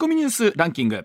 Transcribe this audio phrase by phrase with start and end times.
[0.00, 1.04] コミニュースランキング。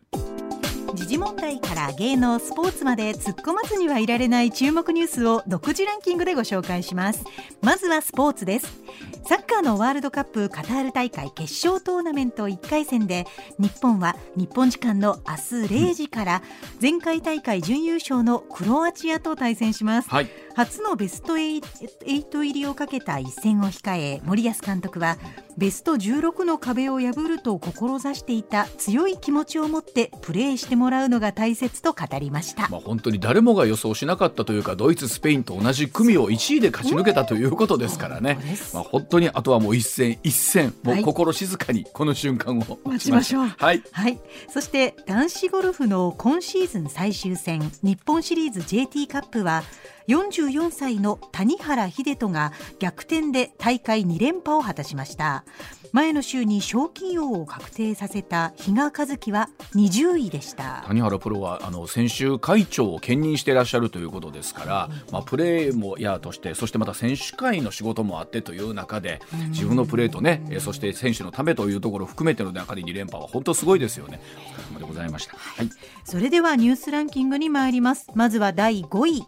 [0.95, 7.25] 時事問題から芸能スポーツまで突っ込まずにはいられない注目ニュースを独自ランキングでご紹介します。
[7.61, 8.81] まずはスポーツです。
[9.27, 13.25] サッカーのワールドカップカタール大会決勝トーナメント1回戦で
[13.57, 16.41] 日本は日本時間の明日0時から
[16.81, 20.29] 前回大会準優勝のクロアチアと対戦します、はい。
[20.55, 25.17] 初のベスト8入りをかけた一戦を控え森保監督は
[25.57, 38.39] ベスト16の壁を破ると志していた強い気持ちを持ってプレーしてもらうのが大切と語りました、まあ、本当に誰もが予想しなかったというかドイツ、スペインと同じ組を1位で勝ち抜けたということですからね、
[38.73, 42.79] まあ、本当にあとはもう一戦一戦もう心静かにこの瞬間を。
[42.83, 43.47] 待ちましょう。
[43.57, 49.63] はい、はい、そして男子ゴルフの今シーズン最終戦日本シリーズ JT カップは
[50.07, 55.43] 44歳の谷原秀人が逆転で大会2連覇を果たしました
[55.91, 60.83] 前の週に賞金王を確定させた比嘉一貴は20位でした。
[60.87, 74.21] 谷原プロはあの先週会長を兼任していらっしゃるということですから、まあ、プレーもやとしてそしてまた選手会の仕事もあってという中で自分のプレーとねえそして選手のためというところを含めての中で2連覇は本当すごいですよね。
[74.47, 75.69] お疲れ様でございました、はい、
[76.03, 78.07] それではニュースランキングに参ります。
[78.15, 79.23] まずは第5位。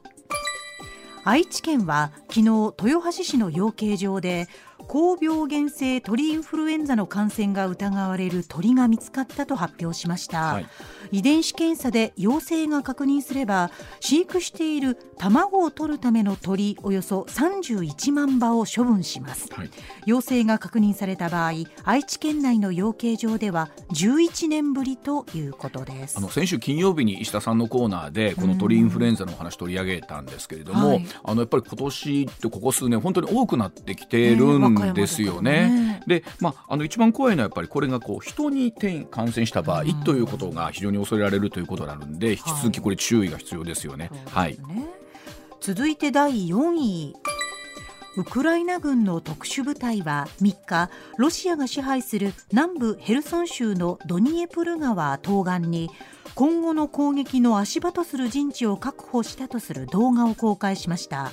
[1.28, 4.48] 愛知県は昨日豊橋市の養鶏場で
[4.88, 10.68] 高病原性鳥インフルエンザの感染が疑われる鳥が見つかったと発表しました、はい。
[11.12, 19.70] 遺伝子検査で陽性が確認すれば飼育している卵を取るための鳥およそ31万羽を処分します、はい。
[20.06, 21.52] 陽性が確認された場合
[21.84, 26.18] 愛知県内の養鶏場では11年ぶりということです。
[26.18, 31.06] あの先週金曜日に石田さんのコーナーでこの鳥インフルエンザのお話取り上げたんですけれども、はい。
[31.24, 35.70] あのやっぱり今年ってここ数年本当に多くなってきてるんですよね。
[35.70, 36.04] ね。
[36.08, 44.10] で、まあ、あの一番怖いのはやっぱりこれがこう人に転感染した場合ということが非常に恐れられるということなので引き続きこれ注意が必要ですよね。
[44.32, 44.88] はい、ね
[45.60, 47.16] 続いて第4位
[48.18, 55.92] ウクライナ軍の特殊部隊は3日ロシアが支配する南部ヘルソン州のドニエプル川東岸に
[56.34, 61.32] 今後の攻撃の足場とする陣地を確保したとする動画を公開しました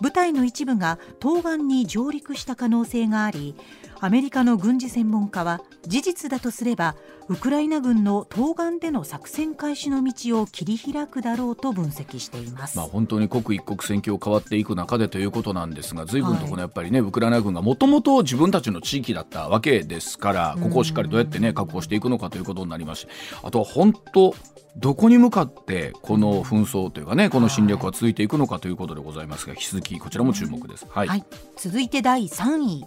[0.00, 3.54] 部隊の一部が東岸に上陸した可能性があり
[4.00, 6.96] アメリカの軍事専門家は事実だとすれば
[7.28, 23.08] ウクライナ軍の東岸での作戦開始の道を切り開くだろうと分析しています、まあ、本当に刻一刻戦況変わっていく中でということなんですが随分とこはいのやっぱりね、ウクライナ軍がもともと自分たちの地域だったわけですからここをしっかりどうやってね確保していくのかということになりますし
[23.42, 24.34] あとは本当
[24.76, 30.86] どこに向かってこの紛争というかねこの侵略は続いていくのかということでございますが引き続きこちらも注目です。
[30.88, 31.24] はい、はい、
[31.56, 32.84] 続いて第3位。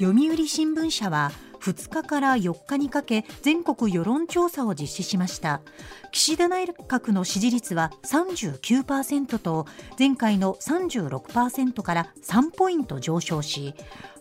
[0.00, 1.30] 読売新聞社は
[1.60, 5.62] 2日から4日にかけ全国世論調査を実施しました。
[6.12, 9.66] 岸田内閣の支持率は39%と
[9.98, 13.74] 前回の36%から3ポイント上昇し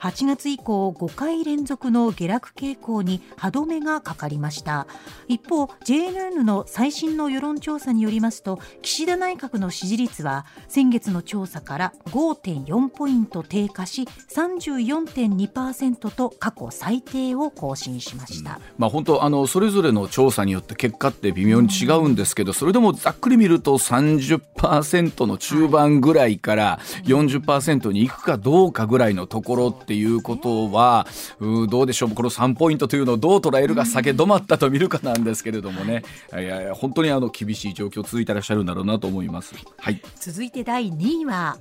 [0.03, 4.86] 8月以降5回連続の下落傾向に歯止めがかかりました。
[5.30, 31.07] 一方 JNN の最新の世論調査によりますと岸田内閣の支持率は先月の調査から5.4ポイント低下し34.2%と過去最低を更新しました、まあ、本当あのそれぞれの調査によって結果って微妙に違うんですけど、それでもざっくり見ると30%の中盤ぐらいから40%に行くかどうかぐらいのところっていうことは
[31.39, 32.09] うどうでしょう。
[32.11, 36.03] この3ポイントというのをどう捉えるか先止まったと見るかなんですけれどもね。
[36.31, 39.55] いやいや本当にあの厳しい状況続いてらっしゃるんだろうなと思います。
[39.77, 40.01] はい。
[40.19, 41.57] 続いて第2位は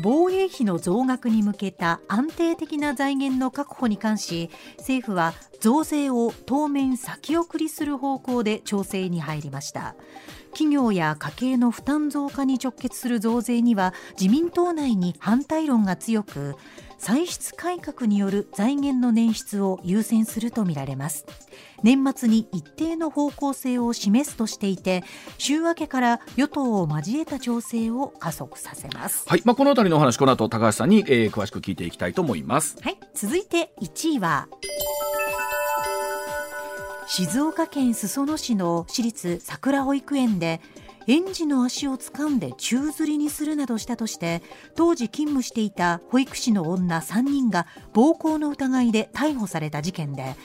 [0.00, 4.48] 防衛費の増額に向けた安定的な財源の確保に関し
[4.78, 9.96] 政府は増税を当面先送りする方向で調整に入りました。
[10.52, 16.54] 企業や家計の負担増加に直結する増税には自民党内に反対論が強く
[16.98, 21.24] 歳出改革による財源の捻出を優先するとみられます。
[21.82, 25.04] 年末に一定の方向性を示すとしていて
[25.38, 29.24] 週明けから与党を交えた調整を加速させます。
[29.28, 29.42] はい。
[29.44, 32.76] まあ、このあたりのお話この後高橋さんに、えー詳しく聞いていきたいと思います。
[32.82, 34.48] はい、続いて1位は
[37.06, 40.60] 静岡県裾野市の私立桜保育園で
[41.08, 44.42] 園児の足を掴んで宙吊りにするなどしたとして
[44.74, 50.36] 当時勤務していた保育士の女3人が暴行の疑いで逮捕された事件で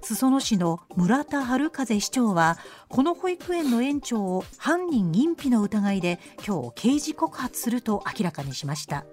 [0.00, 2.56] 裾野市の村田春風市長は
[2.88, 9.04] この保育園の園長を犯人隠避の疑いで今日刑事告発すると明らかにしました。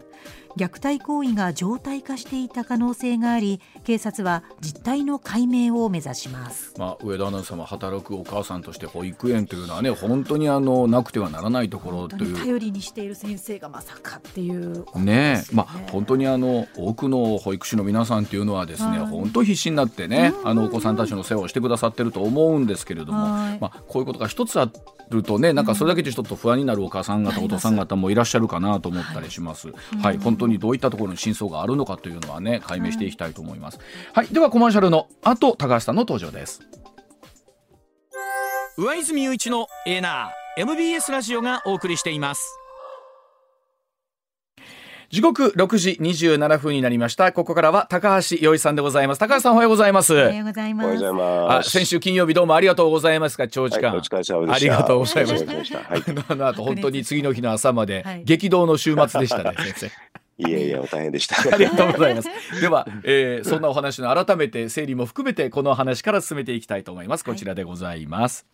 [0.60, 12.36] 虐待行為が常態化していた可能性があり警察は実態の解明を目指します、まあ、上田アナウンサーも働くお母さんとして保育園というのはね本当にあのなくてはならないところという。
[12.38, 15.56] 頼りにしている先生がまさかっていうねですよえ。
[15.56, 19.08] まあ、本当にあの多くの保育士の皆さんというのはですね、はい。
[19.08, 23.60] 本当必死になってね、あのお子さんたちの世話をしてくださってると思うんですけれども、はい。
[23.60, 24.70] まあ、こういうことが一つあ
[25.10, 27.46] るとねなんかそれだけでちょっと不安になるお母さん方、うん。
[27.46, 29.70] お父さん方もいらっしゃるかなと思ったりします。
[30.02, 33.80] はい、本当にどういったところに真相があるのかというのはね解明していきたいと思います。
[34.13, 36.62] はい、ではコマーシャルの後高橋さんの登場です。
[38.78, 42.60] 上泉雄一のエナー MBS ラジオがお送りしています
[45.10, 47.31] 時刻6時27分になりました。
[47.31, 49.19] ここからは高橋洋一さんでございます。
[49.19, 50.13] 高橋さんおはようございます。
[50.13, 51.68] おはようございますおはようございます。
[51.68, 54.54] あ先週金曜日どうもありがとうございますか長時間、はい、お疲れ様でした。
[54.54, 55.80] ありがとうございました。
[56.30, 59.92] あの後本当に次の日の朝まではい激動の週末でしたね、先生。
[60.39, 61.36] いやいや、大変でした。
[61.53, 62.30] ありがとうございます。
[62.62, 67.25] では、えーそんなお話の改めて整理も含めてこの話から進めていきたいと思います。
[67.25, 68.45] こちらでございます。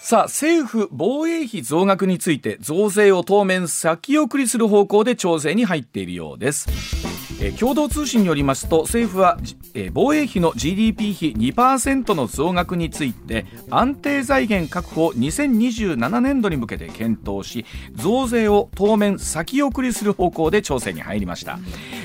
[0.00, 7.11] さあ政府防衛費増額について増税を当面先送りする方向で調整に入っているようです。
[7.44, 9.36] え共同通信によりますと政府は、
[9.74, 21.58] え防衛費の GDP 比2%の増額について安定財源確保を2027年度に向けて検討し増税を当面先送りする方向で調整に入りました、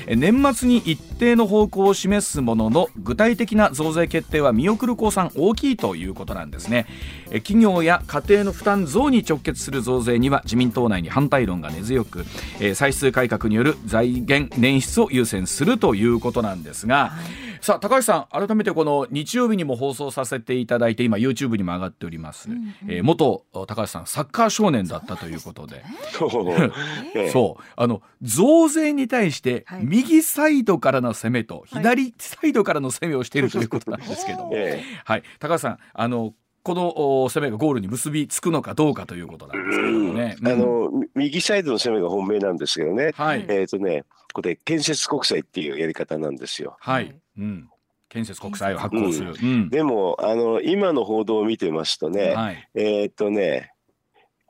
[0.08, 6.86] え年末に一定の方向を示すものの具体的な増税決定は見送る公算大きいということなんですね。
[7.30, 12.24] え企業や家庭の負担増に直結する増税には自民党内に反対論が根強く、
[12.58, 17.12] え歳出改革による財源捻出を優先するということなんですが、
[17.60, 22.48] さあ高橋さん改めてこの日曜日にも放送させていただいて今 YouTube にも上がっております、
[22.88, 25.84] えー元高橋さんサッカー少年だったということで、
[27.14, 27.30] ええ。
[27.30, 27.62] そう。
[27.76, 29.84] あの増税に対してはい。
[29.84, 36.34] 右サイドからの攻めと左サイドからの攻めをしているということなんですけども、えはい、高橋さんあの
[36.68, 40.36] このお攻めがゴールに結びつくのかどうかということなんですけれどもね。
[40.38, 40.58] うん。
[40.58, 43.12] のみ右サイドの攻めが本命なんですけどね。
[43.14, 44.04] はい、えっ、とね、
[44.34, 46.76] これ建設国債っていうやり方なんですよ。
[46.78, 47.70] はい、うん、
[48.10, 49.34] 建設国債を発行する。
[49.42, 49.70] うん。
[49.70, 53.72] でもあの今の報道を見てますとね、はい、えっ、とね。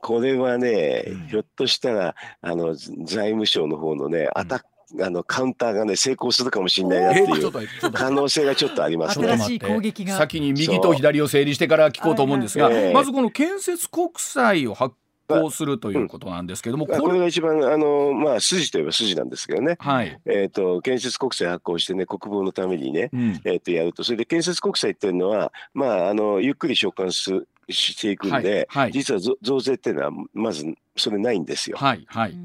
[0.01, 1.27] これはね、うん。
[1.27, 4.65] ひょっとしたらあの財務省の方のね、アタック
[5.01, 9.27] あのカウンターがね成功するかもしれないなってえいう可能性がちょっとありますね。
[9.27, 14.95] 新しい攻撃が先に右と左を整理してから聞こうと思うんですが、はいはいまずこの建設国債を発
[15.27, 19.77] 行するということなんですけども、まあこれこれが一番あのまあ筋といえば筋なんですけどね。
[19.79, 24.03] はい、えっ、と建設国債発行してね国防のためにね、うん、えっ、とやると。
[24.03, 28.83] それで建設国債っていうのはまああのゆっくり償還すしていくんで、はい。
[28.83, 28.91] はい。
[28.91, 30.65] 実は増増税っていうのはまず
[30.99, 31.77] それないんですよ。
[31.77, 32.37] はい、はい、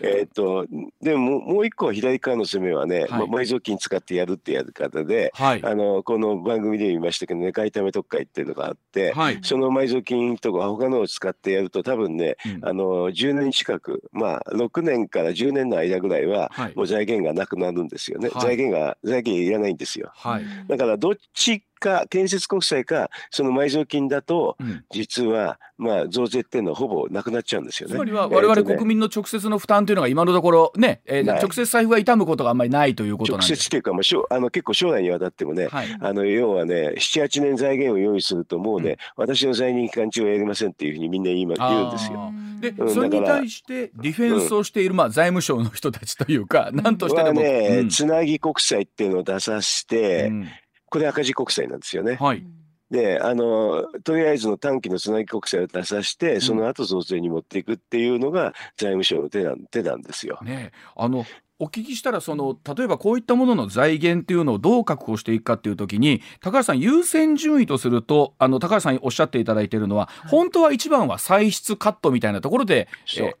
[0.00, 0.66] えっ、と
[1.00, 3.08] でももう一個は左側の攻めはね、はい。
[3.28, 12.68] ま埋蔵金使ってやるってやり方で、はい、あのこの番組で見ましたけどね買いため特会っていうのがあって、はい、その埋蔵金とか他のを使ってやると多分ね、うん。
[12.68, 16.74] あの10年近くまあ6年から10年の間ぐらいははい。
[16.74, 18.42] もう財源がなくなるんですよね、はい。
[18.42, 20.10] 財源が財源いらないんですよ。
[20.14, 24.84] はい、だからどっちか建設国債かその埋蔵金だとうん。
[24.90, 27.94] 実はまあ増税っていうのはほぼなくなっちゃうんですよね。
[27.94, 33.50] つまりは我々国民の直接の負担というのが今のところね、えー直接財布が痛むことがあんまりないということなんです。
[33.52, 42.32] 直接っていうか、まあ、しょあの結構将来にわたってもね、はい、あの要はね、7、8年財源を用意すると、もうね、私の在任期間中はやりませんっていうふうにみんな今言うんですよ。
[42.60, 47.88] で、うんそれに対してディフェンスをしている、まあ財務省の人たちというか、何としてでも、はね、うん。
[47.88, 50.48] つなぎ国債っていうのを出させて、うん
[50.90, 52.16] これ赤字国債なんですよね。
[52.16, 52.44] はい、
[52.90, 60.38] で、あの、とりあえずの短期のつなぎ国債を出させて、その後増税に持っていくっていうのが財務省の手なん手なんですよ。
[60.42, 61.24] ねえあの
[61.60, 72.88] お聞きしたらその例えばこういったものの財源っていうのをどう確保していくかっていう時に高橋さん優先順位とするとあの高橋さんおっしゃっていただいているのは、本当は一番は歳出カットみたいなところで、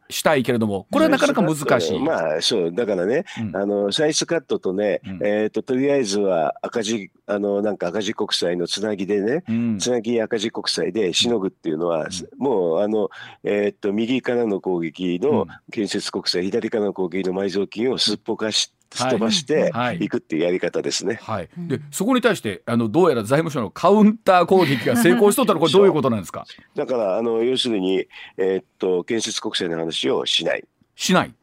[0.08, 1.98] したいけれどもこれはなかなか難しい。
[1.98, 3.56] まあ、そう、だからね、うん。
[3.56, 5.26] あの、歳出カットとね、うん。
[5.26, 9.78] えっ、と、とりあえずは赤字、あの、なんか赤字国債のつなぎでね、うん。
[9.78, 12.08] つなぎ赤字国債でしのぐっていうのは、
[12.38, 13.10] もうあの、
[13.44, 15.30] えーっと右からの攻撃うん。
[15.30, 19.98] の建設国債、左からの攻撃の埋蔵金をすっぽかし、すっ飛ばしてはい。
[19.98, 20.08] い。
[20.08, 21.20] くっていうやり方ですね。
[21.22, 21.68] はい、うん。
[21.68, 26.44] でそこに対してあのどうやら財務省のカウンター攻撃が成功しとったらこれどういうことなんですか？
[26.74, 30.64] だからあの要するに、えーっと建設国債の話をしない。
[30.96, 31.34] しない。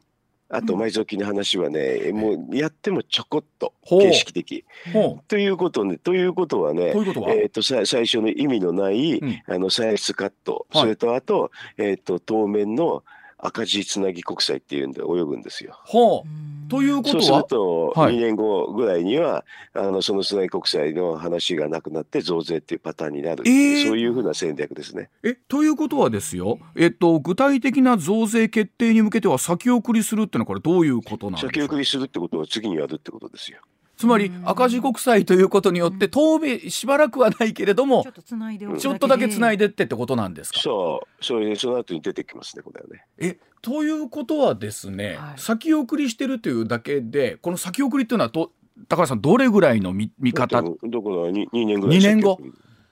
[0.50, 4.64] あと埋蔵金の話はね、もうやってもちょこっと形式的。
[4.94, 9.42] ほということね、ということはねえーっとさ最初の意味のない、うん。
[9.46, 10.82] あの歳出カット、はい。
[10.82, 13.04] それとあと,、えーっと当面の
[13.40, 15.78] 赤字つなぎ国債っていうんで泳ぐんですよ。
[15.84, 16.70] ほう。
[16.70, 18.14] ということそうはすると、はい。
[18.16, 23.86] 2年後ぐらいには、あのそのつなぎ国債の話がなくなって増税っていうパターンになるえー。
[23.86, 25.08] そういうふうな戦略ですね。
[25.22, 31.52] えということはですよ、えっと、具体的な増税決定に向けては先送りするっていうのはこれどういうことなんですか？
[31.52, 33.58] 先送りするってことは次にやるってことですよ。
[33.98, 40.60] つまり赤字国債ということによって当面しばらくはないけれどもちょっとつないでおくちょっとだけつないででってってことなんですか？
[40.60, 43.04] そう、それでその後に出てきますね、これはね。
[43.18, 45.38] えということはですね、はい。
[45.40, 48.52] 先送りしてるというだけでこの先送りっていうのはと
[48.88, 50.62] 高橋さんどれぐらいの見見方？
[50.62, 52.38] どどこだ？2, 2年ぐらい二年後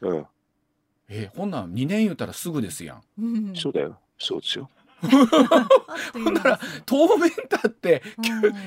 [0.01, 0.27] うん、
[1.09, 3.03] えほんなん2年言うたらすぐですやん。
[3.21, 3.55] うん。
[3.55, 3.97] そうだよ。
[4.19, 4.69] そうですよ。
[6.13, 8.03] ほんなら当面だって、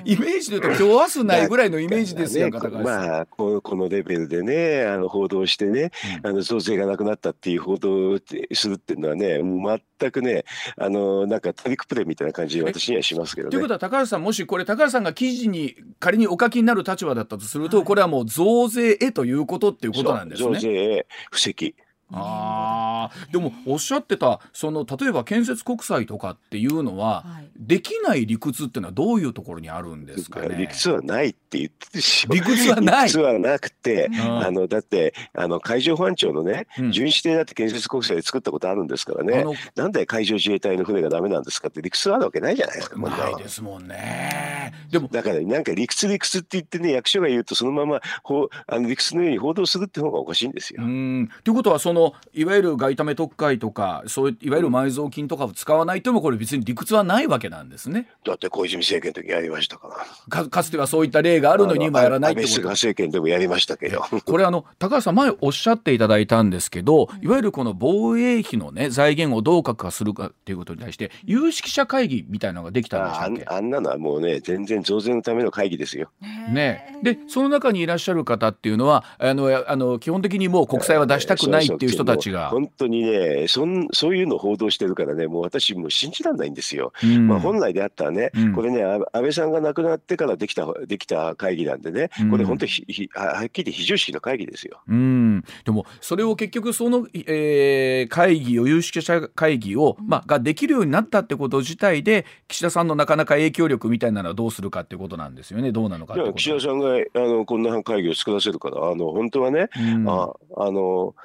[0.06, 3.02] イメージで言うと今日明日ないぐらいのイメージですやんか、だから高橋さん。
[3.02, 5.92] ねまあこのこのレベルでねあの報道してね、
[6.24, 8.20] あの増税がなくなったっていう報道を
[8.54, 10.46] するっていうのはねもう全くね
[10.78, 13.52] あのなんかトリックプレイみたいな感じで私にはしますけどね。
[13.52, 17.86] ということは高橋さんもしこれ高橋さんが記事に仮にお書きになる立場だったとすると、はい。
[17.86, 20.54] これはもう増税へということっていうことなんですね。
[20.54, 21.76] 増税布石
[22.12, 23.32] あー。
[23.32, 27.50] でもおっしゃってたその例えば建設国債とかっていうのは、はい。
[27.58, 30.56] できない理屈っていうのはどういうところにあるんですかね？
[30.58, 33.08] 理屈はないって言ってるし理屈はない。
[33.08, 34.16] 理屈はなくて、ん。
[34.16, 36.92] あのだってあの海上保安庁のね、うん。
[36.92, 39.46] 巡視艇だって建設国債で作ったことあるんですからね。
[39.76, 44.74] なんで海上自衛隊の船がダメなんですかって理屈はあるわけないじゃないですかないですもんね。
[44.90, 50.84] でもだからなんか理屈理屈って言ってね役所が言うとそのままほうあの理屈のように報道するって方がおかしいんですよ。
[50.84, 51.30] うん。
[51.44, 51.99] ということはその
[52.34, 58.08] いわゆる外為特会とかそういういわゆる埋蔵金とかを使わないともこれ別に理屈はないわけなんですね。
[58.26, 60.44] だって小泉政権の時やりましたから。
[60.44, 64.02] かかつてはそういった例があるのに今やらないってこと安倍菅政権でもやりましたけど。
[64.26, 76.10] これあの高橋さん前おっしゃっていただいたんですけどいわゆるこの防衛費のね財源をどう確保するかっていうことに対して有識者会議みたいなのができたんでしたあっけんあんなのはもうね全然増税のための会議ですよ。
[76.50, 82.50] ね、でその中にいらっしゃる方っていうのはあのあの基本的にもう国債は出したくないっていう人たちが。
[82.50, 86.94] 本当にねそんそういうのを報道してるからねもう私もう信じられないんですよ。
[87.04, 87.28] うん。
[87.28, 88.54] まあ、本来であったらね、うん。
[88.54, 92.32] これねあ安倍さんが亡くなってからできたできた会議なんでねうん。
[92.32, 94.82] これ本当にひひははっきり非常識の会議ですよ。
[94.88, 105.72] うん、でもそれを結局その、えー会議を有識者会議を、まあ、ができるようになったってこと自体で岸田さんのなかなか影響力みたいなのはどうするかっていうことなんですよね。
[105.72, 110.10] どうなのか岸田さんがあのこんな会議を作らせるからあの本当はね、うん。
[110.10, 111.16] ああの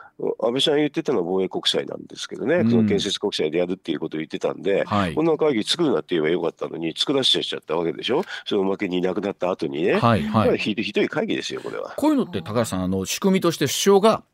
[0.41, 2.71] 安倍さん言ってたのは防衛国債なんですけどね、うん。
[2.71, 5.15] その建設国債でやるっていうことを言ってたんで、はい。
[5.15, 8.23] こんな会議作るなって言えばよかったのに作らせちゃったわけでしょ？
[8.47, 10.59] そのおまけにいなくなった後にね、はいはい。
[10.59, 11.95] ひどい会議ですよこれは。
[11.97, 14.23] こういうのって高橋さんあの仕組みとして首相が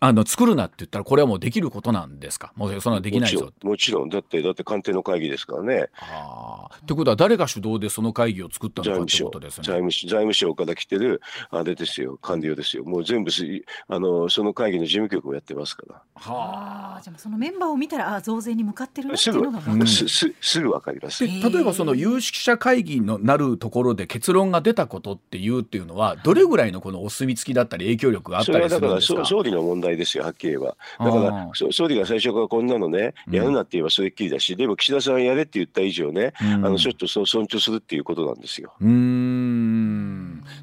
[0.00, 2.52] あの作るなって言ったらこれはもうできることなんですか？
[2.56, 3.40] もうそんなのできないぞ。
[3.40, 4.08] もちろんもちろん。
[4.08, 5.88] だってだって官邸の会議ですからね。
[6.00, 6.76] あー。
[6.76, 9.64] ってことは誰が主導でその会議を作ったのかって財務省ことですね。
[9.64, 12.18] 財務省財務省から来てるあれですよ。
[12.20, 12.84] 官僚ですよ。
[12.84, 13.44] もう全部す
[13.88, 16.02] あのその会議の事務局をやってますから。
[16.16, 16.96] あ。
[16.98, 20.08] あじゃあそのメンバーを見たらあ増税に向かってるなってすぐいうのがうんす。
[20.08, 21.26] すすぐわかります。
[21.26, 29.24] で例えばその有識者会議のなるところで結論が出たことっていうっていうのはどれぐらいのこのお墨付きだったり影響力があったりするんですか？
[29.24, 30.68] そ総理の問題ですよ、はっきり言えば。
[30.68, 33.34] だあかーらそ総理が最初からこんなのね、うん。
[33.34, 36.52] やるなって言えばそれっきりだし、でも岸田さんがやれって言った以上ね、うん。
[36.66, 38.72] あのちょっとそう尊重するっていうことなんですよ。
[38.80, 38.84] う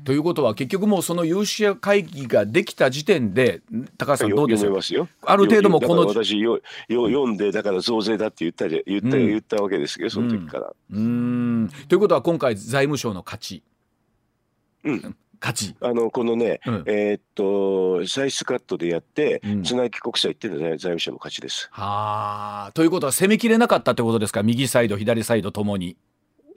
[0.03, 3.61] ということは結局もうその有識者会議ができた時点で
[3.97, 4.63] 高橋さんどうです？
[4.63, 5.07] か読めますよ。
[5.21, 9.27] ある程度もこの私よよ読んでだから増税だって言ったじゃ言った、うん。
[9.27, 10.73] 言ったわけですけどその時から。
[10.91, 11.69] うーん。
[11.87, 13.63] ということは今回財務省の勝ち。
[14.83, 15.75] うん勝ち。
[15.81, 16.83] あのこのね、うん。
[16.87, 19.63] えーっと歳出カットでやって、うん。
[19.63, 21.69] つなぎ国債っていうのは財務省の勝ちです。
[21.71, 22.71] はあ。
[22.73, 24.43] ということは攻めきれなかったってことですか？
[24.43, 25.97] 右サイド左サイドともに。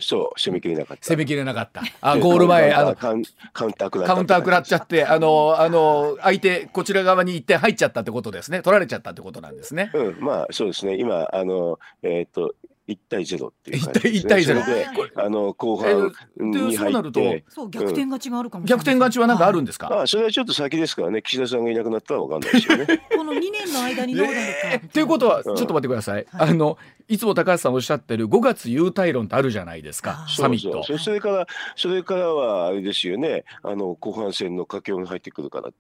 [0.03, 1.05] そう攻めきれなかった。
[1.05, 1.83] 攻めきれなかった。
[2.01, 4.15] あゴール前あのカウンター食らった。
[4.15, 8.63] カウンター食らっちゃってあのあの相手こちら側に一点入っちゃったってことですね。
[8.63, 9.91] 取られちゃったってことなんですね。
[9.93, 12.55] うん、まあそうですね、今、あのえっ、と、
[12.89, 14.19] 1対0っていう感じです、ね。
[14.19, 14.63] 一対一対ゼロ。
[14.63, 22.87] それで、あの後半にそうなると入って、そう逆転勝ちがあるかもしれない逆転勝ちはなんかあるんですか、まあ、それはちょっと先ですからね、岸田さんがいなくなったらわかんないですよね。
[23.17, 24.43] この2年の間にどうなるか。
[24.73, 26.51] えーということはちょっと待ってください、はい。
[26.51, 30.73] あのいつも高橋さんおっしゃってる5月優待論ってあるじゃないですかサミット。
[30.73, 30.99] そうそう。
[30.99, 35.71] それから、それからはあれですよね、あの後半戦の佳境に入ってくるから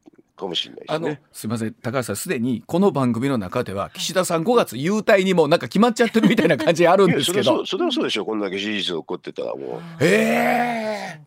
[0.40, 1.22] かもしれないであのすね。
[1.32, 1.74] すみません。
[1.74, 7.44] 高橋さんすでにこの番組の中では岸田さん5月優待にもなんか決まっちゃってるみたいな感じあるんですけど。
[7.44, 9.80] それはそうそれはそうでしょ、こんだけ支持率が起こってたらもう。
[10.00, 11.20] え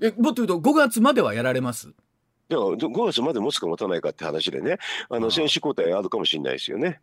[0.00, 1.88] えもっと言うと5月まではやられます？
[2.48, 7.00] だから5月まで持つか持たないかって話でね、あの選手交代あるかもしれないですよね。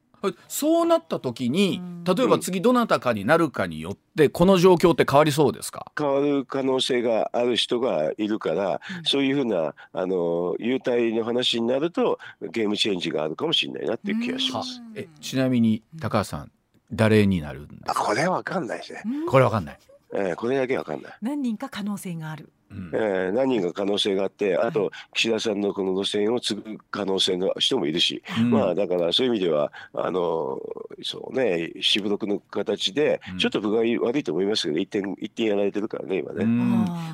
[0.48, 5.92] そうなった時に例えば次どなたかになるかによってこの状況って変わりそうですか？
[5.98, 12.20] 変わる可能性がある人がいるから、そういうふうなあの優待の話になると
[12.52, 14.82] ゲームチェンジがあるかもしれないなっていう気がします。
[14.96, 16.52] えちなみに高橋さん
[16.92, 19.04] 誰になるんですあかこれはわかんないですね。
[19.30, 19.80] これわかんない、
[20.14, 21.14] えーこれだけわかんない。
[21.22, 22.92] 何人か可能性があるうん。
[22.94, 28.52] えー何人か可能性があって、あと岸田さんのこの路線を継ぐ可能性の人もいるし、うん。
[28.52, 30.60] まあだからそういう意味では、あの
[31.04, 36.46] そうね、しぶとくの形でうん、ちょっと分が悪いと思いますけど、一点、一点やられてるからね、今ね。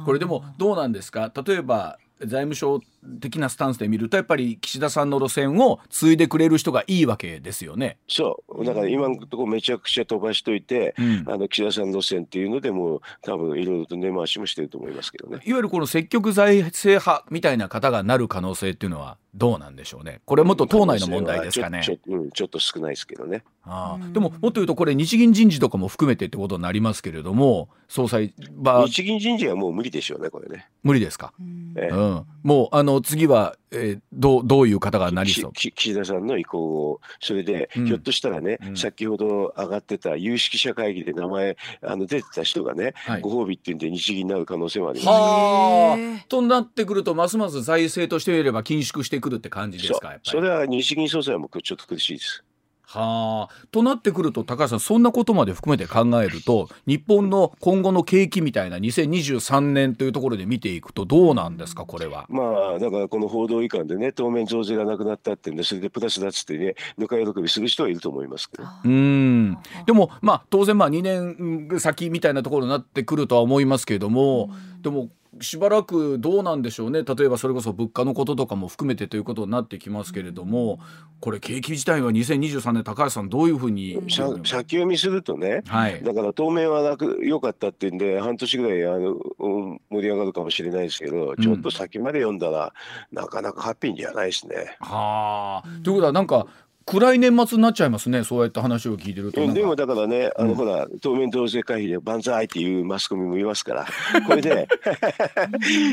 [0.06, 1.32] これでもどうなんですか？
[1.46, 2.82] 例えば財務省
[3.20, 7.98] 的なスタンスで見るとやっぱり岸田さんの路線を継いでくれる人がいいわけですよね。
[8.08, 15.42] そう、だから今のところめちゃくちゃ飛ばしといて、うんあの岸田さん路線っていうのでもう多分いろいろと根回しもしてると思いますけどね。
[15.46, 20.22] いわゆるこの積極財政派みたいな方がなる可能性っていうのはどうなんでしょうね。
[20.26, 21.92] これもっと党内の問題ですかねち。
[21.92, 23.44] ょちょうん、ちょっと少ないですけどね。
[23.64, 28.34] あでももっと言うとこれ日銀人事とかも含めてってことになりますけれども総裁
[28.64, 30.70] は日銀人事はもう無理でしょうね、これね。
[30.84, 35.52] 無理ですか、うんええうん、もうあの次は、えーどうどういう方がなりそう？
[35.54, 37.86] 岸田さんの意向を、それで、うん。
[37.86, 38.78] ひょっとしたらね、うん。
[38.78, 43.22] 先ほど上がってた有識者会議で名前あの出てた人がね、はい。
[43.22, 46.28] ご褒美っていうんで日銀になる可能性もあります。
[46.28, 50.32] となってくるとますます財政としてみれば緊縮してくるって感じですかやっぱり。
[50.32, 52.44] それは日銀総裁もちょっと苦しいです。
[52.90, 53.68] はあ。
[53.72, 62.26] となってくると高橋さんそんなことまで含めて考えると日本の今後の景気みたいな2023年というところで見ていくとどうなんですかこれは。
[62.30, 62.44] ま
[62.76, 68.64] あだからこの報道違反でね当面増税がなくなったってんでそれでプラスだっつってねぬか喜びする人はいると思いますけど。
[68.86, 69.58] うん。
[69.86, 74.50] でもまあ当然まあ2年先みたいなところになってくるとは思いますけれども、
[74.82, 75.10] でも
[75.42, 77.04] しばらくどうなんでしょうね。
[77.04, 80.80] 例えばそれこそ物価のこととかも含めてということになってきますけれども、
[81.20, 86.04] これ景気自体は2023年高橋さんどういうふうに、さ先読みするとねはい。
[86.04, 92.74] だから当面は楽良かったっていうんで半年ぐらいあの、うん盛り上がるかもしれないですけど、ちょっと先まで読んだら
[93.12, 94.78] なかなかハッピーじゃないですね。
[94.80, 96.48] はあ、ということはなんか
[96.88, 99.44] 暗い年末になっちゃいますねそうやって話を聞いてると。
[99.44, 103.86] うんでもだからね、あのうんほら、当面増税会議で万歳っていうマスコミもいますから、
[104.26, 104.68] これで、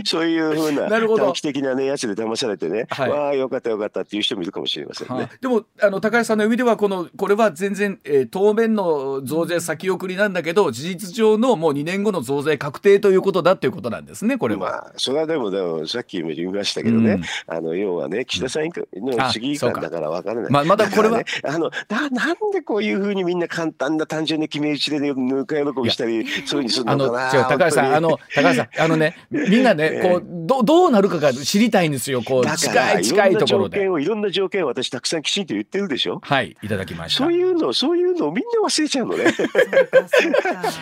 [0.05, 3.11] そういうふうな短期的なね、やつで騙されてね、はい。
[3.11, 5.15] わあ、よかったよかったっていう人もいるかもしれませんね。
[5.15, 5.31] はあ。
[5.41, 14.61] でもあの高橋さんの読みではこのこれは全然、えー当面の増税先送りなんだけど事実上のもう2年後の増税確定ということだということなんですねこれは。
[14.61, 19.81] まあ、それはでも、でもさっきも言いましたけどね、あの要はね、岸田さんの市議あそうか。
[19.81, 20.53] 官だから分からない。
[20.91, 27.39] だからね、あのななんでこういうふうにみんな簡単な単純な決め打ちで、ね、ぬか喜びしたり、そういうふうにするあののかな。
[27.39, 33.85] 違う高橋さんあの高橋さんあのねみんなね こうどどうなるかが知りたいんですよこう近らい近いところで。
[33.85, 36.21] ろんな条件をいろんな条件を私たくさんきちんと言ってるでしょ？
[36.23, 37.33] はいいただきましたそう。
[37.33, 39.25] いうのそういうのをみんな忘れちゃうのね。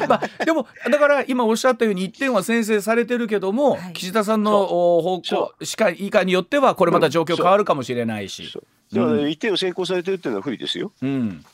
[0.08, 8.52] まあ、でもだから今おっしゃったように1点は先制されてるけども、はい岸田さんのお方向しか以下によってはこれまた状況変わるかもしれないし。
[8.92, 10.92] だから一点を先行されてるっていうのは不利ですよ。
[11.02, 11.44] うん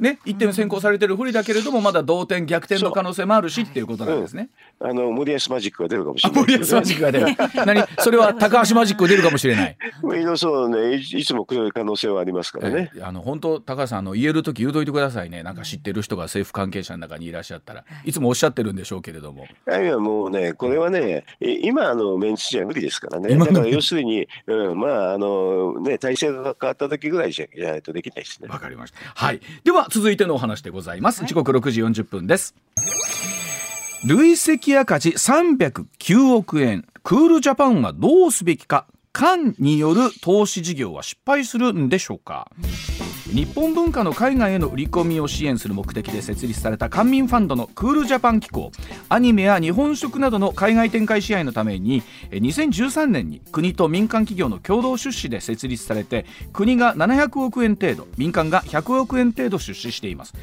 [0.00, 4.48] ね、1点先行されてる不利だけれどもまだ同点逆転の可能性もあるしっていうことなんですね。
[4.80, 7.26] あの森保マジックが出るかもしあれない森保マジックが出る。
[7.66, 7.84] 何？
[7.98, 9.76] それは高橋マジック出るかもしれない。
[10.00, 10.18] ク。
[10.18, 12.90] いろそうねいいつも来る可能性はありますからね。
[12.96, 23.36] えあの本当高橋さんあの言える時言うといてくださいねなんか知ってる人が政府関係者の中にいらっしゃったらいつもおっしゃってるんでしょうけれどもいはもうね、これはね、い今あのメンツじゃ無理ですからね。
[23.36, 28.48] だから要するに、うん、まああのね体制が変わった時ぐらいじゃじゃないとできないですね。
[28.48, 28.98] わかりました。
[28.98, 29.40] はい。
[29.64, 31.24] では続いてのお話でございます。
[31.26, 32.54] 時刻6時40分です。
[34.06, 36.86] 累積赤字309億円。
[37.02, 38.86] クールジャパンはどうすべきか。
[39.12, 42.50] 官による投資事業は失敗するんでしょうか
[43.32, 48.72] 日本文化の海外への売り込みを支援する目的で設立された官民ファンドのクールジャパン機構。
[49.08, 60.34] アニメや日本食などの海外展開支援のために2013年に国と民間企業の共同出資で設立されて国が700億円程度民間が100億円程度出資しています。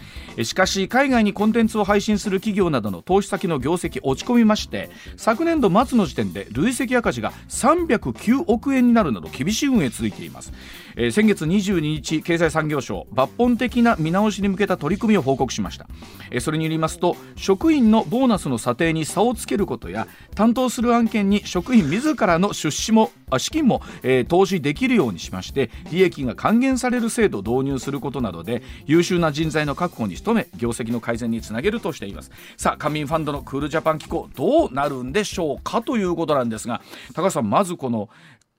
[0.44, 10.54] しかし海外にコンテンツを配信する企業などの投資先の業績落ち込みまして昨年度末の時点で累積赤字が309億円になるなど厳しい運営続いています、
[11.00, 15.88] えー先月22日経済産業省抜本的な見直しに向けた取り組みを報告しました、
[16.32, 32.32] えーそれによりますと職員のボーナスの査定に差をつけることや担当する案件に職員自らの出資も資金も、えー投資できるようにしまして利益が還元される制度を導入することなどで優秀な人材の確保に努め業績の改善につなげるとしています。
[32.58, 36.82] さあ官民ファンドのクールジャパン機構どうなるんでしょうかということなんですが
[37.14, 38.10] 高橋さんまずこの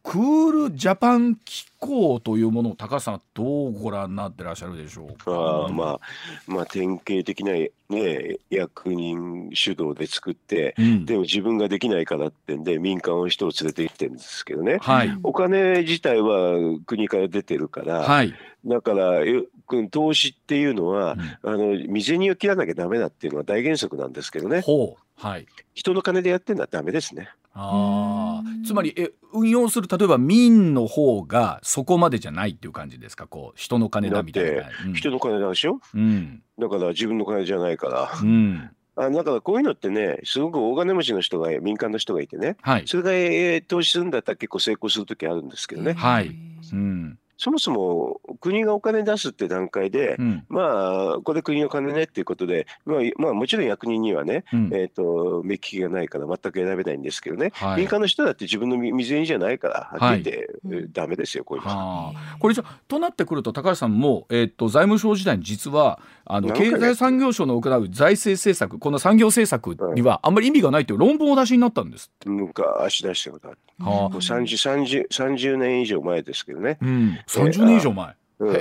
[0.02, 5.16] クールジャパン機構というものを高橋さんはどうご覧になってらっしゃるでしょう？
[5.16, 5.30] か。
[5.30, 6.00] ああまあ
[6.46, 14.78] まあ典型的な、ね、役人主導で作って、うんでも自分ができないからってんで民間の人を連れてきてるんですけどね。
[14.80, 18.34] はい、お金自体は国から出てるから、はい、
[18.64, 19.44] だからよ
[19.90, 25.46] 投資っていうのは、あの未然を切らなきゃダメだっていうのは大原則なんですけどねほう、はい。
[25.74, 27.28] 人の金でやってるのはダメですね。
[27.54, 28.27] あ、
[28.66, 33.26] つまりえ運用する例えば民の方がそこまでじゃないっていう感じですか？
[33.26, 34.68] こう人の金だみたいな。
[34.86, 34.94] うん。
[34.94, 35.80] 人の金でしょ？
[35.94, 38.10] うん、だから自分の金じゃないから。
[38.22, 42.56] うん、あだからこういうのってねすごく大金持ちの人が民間の人がいてね。
[42.62, 46.28] はい、それが、えー投資するんだったら結構成功する時あるんですけどね、はい。
[46.72, 57.80] うん、そもそも国がお金出すって段階で、うん、まあこれ国の金ねっていうことで、まあ、まあもちろん役人にはね、うん、えー、と目利きがないから全く選べないんですけどね、はい。
[57.80, 57.88] 民。
[57.88, 62.12] 間の人だって自分の未然じゃないからはっきり言って、はいえーダメですよこういうの。
[62.38, 72.10] これじゃあとなってくると高橋さんも、えっと財務省時代に実はあの経済産業省の行う財政政策この産業政策にはあんまり意味がないという論文をお出しになったんです。
[72.24, 73.58] 昔出したことある。
[73.78, 74.08] はあ。
[74.08, 78.14] もう 30, 30, 30年以上前ですけどね、うん、30年以上前。
[78.40, 78.52] う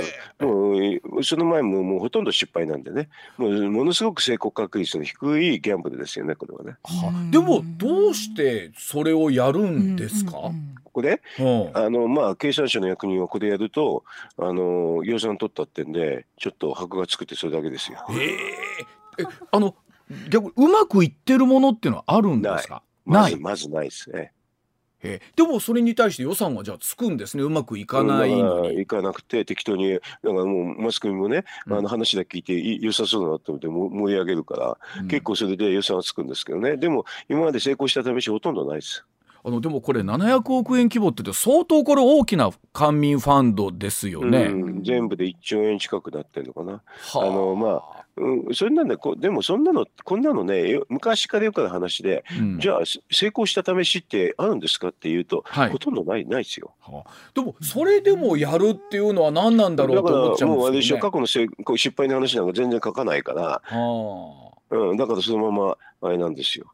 [1.20, 1.24] ん。
[1.24, 6.78] その前ももうほとんど失敗なんでね、もうものすごく成功確率の低いギャンブルですよね、これはね。
[6.84, 10.52] はでもどうしてそれをやるんですか、
[10.94, 11.72] これ、うん。
[11.78, 14.04] あのまあ、経産省の役人はこれやると、
[14.38, 18.00] あの予算取ったってんで、ちょっと箔がつくってそれだけですよ。
[18.10, 18.30] へえ。
[19.20, 19.76] えあの
[20.30, 22.82] 逆にうまくいってるものっていうのはあるんですか？
[23.06, 23.36] ない。
[23.36, 24.10] まずまずないです。
[24.10, 24.32] ね。
[25.04, 25.32] へえ。
[25.36, 27.44] でもそれに対して予算はじゃあつくんですね。
[27.44, 28.62] うまくいかないだのに。
[28.62, 31.74] から行かなくて適当に、だからもうマスコミもね、うん。
[31.78, 35.08] あの話だけ聞いてい良さそうだなと思っても盛り上げるから、うん。
[35.08, 39.06] 結構それで予算はつくんですけどね、でも今まで成功した試しほとんどないです。
[39.48, 44.40] あのでもこれ700億円規模って相当これ大きな官民ファンドですよね。
[44.48, 46.82] うん、全部で1兆円近くなってるのかな。
[47.14, 47.82] はあのま
[48.18, 56.74] うん、それなんでこでもそんなのこんなのねよ昔からよくある話で、うんじゃあせ成功した試しってあるんですかっていうと、はいほとんどないないですよ。
[56.82, 61.10] はあでもそれでもやるっていうのは何なんだろうからと思っちゃうんもうあれでしょですよね。
[61.10, 66.66] 過去のせいこう失敗の話なんか全然書かないから、はうん、だからそのままあれなんですよ。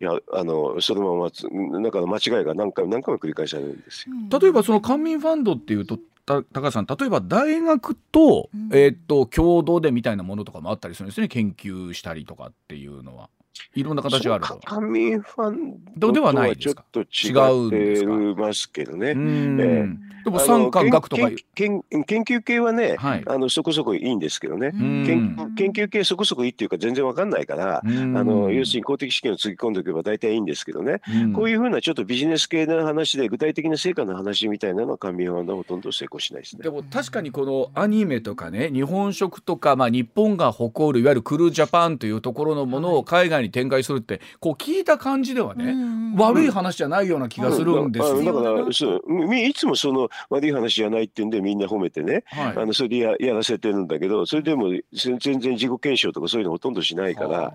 [0.00, 1.42] いやあのそのままつ
[1.82, 4.14] だから間違いが何回も何回も繰り返されるんですよ。
[4.32, 13.28] あ例えばその官民ファンドっていうとた高橋さん例えば大学と,、うんえーっと共同でみたいなものとかもあったりするんですね研究したりとかっていうのは
[13.74, 14.60] いろんな形があると。
[14.64, 18.12] 官民ファンどうではないですかちょっと違うんですか？
[18.12, 19.10] 違ってますけどね。
[19.12, 19.88] うんえ
[20.24, 21.36] でも三官学とかいう。
[21.54, 23.22] 研研研究系はね、はい。
[23.26, 25.04] あのそこそこいいんですけどね、うん。
[25.06, 28.16] 研研究系そこそこいいっていうか全然わかんないから、うん。
[28.16, 31.32] あの要するに公的試験をつぎ込んでおけば大体いいんですけどね、うん。
[31.32, 36.62] こういうふうなちょっとビジネス系の話で具体的な成果の話みたいなのは官民はほとんど成功しないですね。
[36.62, 36.70] で。
[36.70, 45.74] も確かにこのアニメとかね日本食とか、まあ、日本が誇るいわゆるクルージャパンというところのものを海外に展開するってこう聞いた感じではね、
[46.16, 48.20] 悪い話じゃないような気がするんですよ。
[48.20, 57.28] あだからそうみいつもその悪い話じゃないってんでみんな褒めてね、はいあのそれでややらせてるんだけどそれでも全全然自己検証とかそういうのほとんどしないから。
[57.28, 57.54] は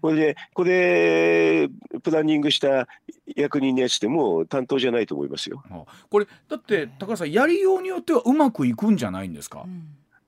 [0.00, 1.68] これで、これ、
[2.02, 2.88] プランニングした
[3.36, 5.62] 役人のやつでも担当じゃないと思いますよ。
[5.70, 9.64] あこれだって高橋さんやりようによってはうまくいくんじゃないんですか、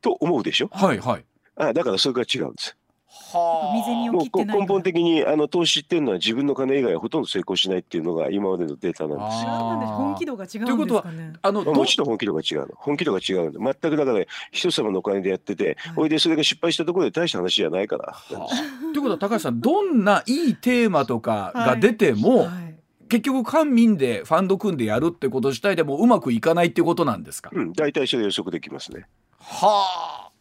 [0.00, 0.68] と思うでしょ？
[0.72, 1.24] はいはい。
[1.56, 2.76] あだからそれが違うんです。
[3.12, 9.50] は未然にもうこ起きてない根本的にあの投資っていうのは自分の金以外はほとんど成功しないっていうのが今までのデータなんですよ。
[9.50, 12.68] 違うんです本気度が違うんということはですかねあのどもちろん本気度が違うの。
[12.76, 13.52] 本気度が違う。
[13.52, 18.12] 全くだから人様のお金でやってて、はいおいでそれが失敗したところで大した話じゃないから。
[18.12, 22.72] はあということは高橋さんどんないいテーマとかが出ても、はい
[23.12, 29.04] 結局官民でファンド組んでやるってこと自体でもうまくいかないっていうことなんですか、うん、大体それ予測できますね。
[29.38, 30.31] はあ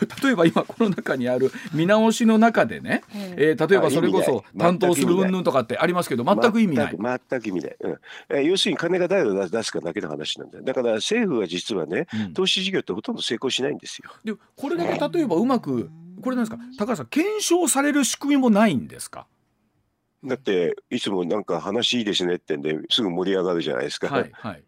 [0.22, 6.96] 例えば今この中にある見直しの中でね、えええー例えばそれこそ担当する云々とかってありますけど全く意味ない。
[7.30, 7.96] 全く意味ない、うん
[8.30, 10.64] えー要するに金が誰が出すかだけの話なんだよ。
[10.64, 12.32] だから政府は実はねうん。
[12.34, 14.10] 投資事業ってほとんど成功しないんですよ。
[14.24, 16.58] でこれだけ例えばうまくこれなんですか？
[16.78, 19.26] 高橋さん検証される仕組みもないんですか？
[20.24, 24.62] だっていつもなんか話いいですねってんですぐ盛り上がるじゃないですか、はいはい。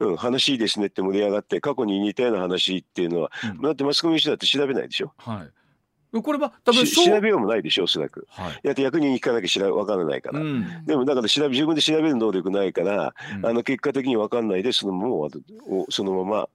[0.00, 3.62] うん、話いいですねって盛り上がって過去に似たような話っていうのは、うん。
[3.62, 5.12] だってマスコミの人だって調べないでしょ。
[5.18, 5.50] はい。
[6.22, 8.26] これは多分し調べようもないでしょおそらく。
[8.30, 8.60] はい。
[8.64, 10.84] だって役人に聞かなきゃ知ら分からないから、うん。
[10.84, 13.46] でもだから調べ自分で調べる能力ないから、うん。
[13.46, 16.48] あの結果的に分かんないでそのまま終わるおそのまま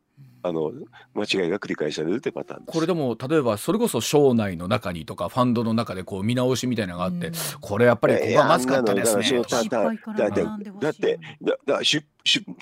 [0.43, 0.71] あの
[1.13, 2.73] 間違いが繰り返されるってパターンです。
[2.73, 7.33] これでも例えばそれこそ省内の中にとかファンドの中でこう見直しみたいなのがあって、うん。
[7.61, 9.23] これやっぱりここはまずかったですね。
[9.31, 10.81] だって学んでほしい。
[10.81, 12.05] だってだだから失し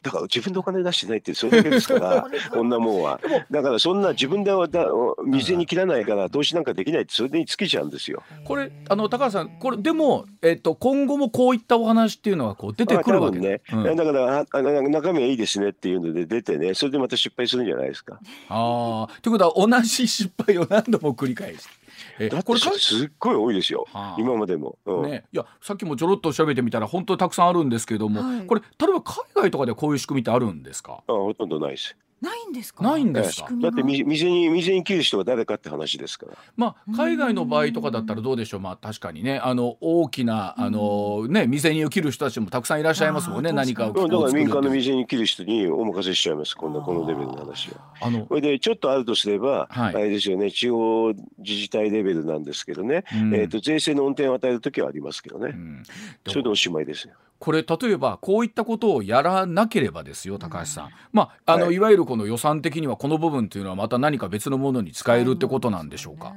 [0.01, 3.21] だから自分でお金出してないってそれだけですから こんなもんは。
[3.49, 4.85] だからそんな自分ではだ
[5.25, 8.23] 店に切らないから投資なんかできないってそれに尽きちゃうんですよ。
[8.43, 16.73] これあの高橋さんこれでも、えっと、今後もこういったお話っていうのはこう出てくるわけね、うん、だからああ中身はいいですねっていうので出てね。
[16.73, 18.19] それでまた失敗するんじゃないですか。
[18.49, 21.82] あということは同じ失敗を何度も繰り返して。
[22.19, 31.03] えだってすっごい多いですよ、はあ、今までも、うん、ね、いやさっきもちょろっと調べてみたら本当にたくさんあるんですけども、はい、これ例えば海外とかでこういう仕組みってあるんですか？
[31.07, 32.83] あほとんどないですないんですか？
[32.83, 33.49] ないんですか？
[33.61, 36.33] だって店に店に切る人が誰かって話ですから。
[36.55, 38.59] まあ海外の場合とかだったらどうでしょう。
[38.61, 43.51] まあ確かにねあの大きなあのね店に切る人たちもたくさんいらっしゃいますもんね。
[43.51, 46.55] 何かをだから民間の店に切る人にお任せしちゃいます。
[46.55, 47.77] こんなこのレベルの話は。
[48.01, 53.03] あのこれでちょっとあるとすれば、はい、あれですよね地方自治体レベルなんですけどね。
[53.13, 55.51] うん、えっ、と税制の恩恵を与える時はありますけどね。
[55.53, 55.83] うん、
[56.27, 57.13] それでおしまいですよ。
[57.43, 66.33] これ例えばこういったことをやらなければですよ高橋さん、まああの、はい、いわゆるこの予算的にはこの部分というのはまた何か別のものに使えるってことなんでしょうか？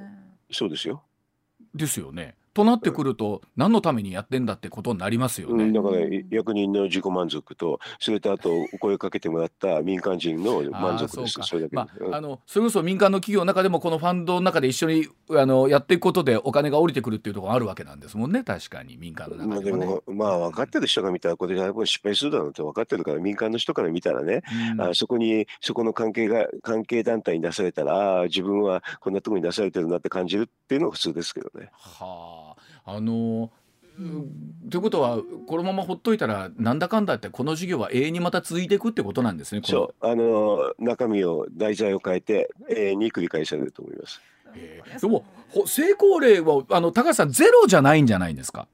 [0.51, 1.05] そうですよ。
[1.77, 2.35] ですよね。
[2.55, 5.65] となってくると何のためにやってんだってことになりますよね。
[5.65, 5.99] うん、だから、
[6.31, 18.45] 役人の自己満足とそれとあとお声かけてもらった民間人の満足ですそれだけ、まあ、あのそれこそ民間の企業の中でもこのファンドの中で一緒にあのやっていくことでお金が降りてくるっていうところがあるわけなんですもんね。
[18.45, 31.71] 確かに民間の中でも、ね、まあ、でもまあ分かってる人が見たらこれで失敗するだろうって分かってるから民間の人から見たらね、うん、あそこにそこの関係が関係団体に出されたら自分はこんなところに出されてるなって感じるっていうのが普通ですけどね。
[31.73, 32.93] はあ。
[32.97, 33.51] あの
[34.71, 39.63] ということはこのままほっといたらなんだかんだってこの授業は永遠にまた続いていくってことなんですね。
[39.65, 40.07] そう。
[40.07, 44.21] あの中身を題材を変えて永遠に繰り返されると思います。
[45.01, 45.25] でも
[45.67, 48.69] 成功例はあの高橋さんゼロじゃないんじゃないんですか？